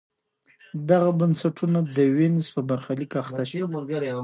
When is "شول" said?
3.49-3.67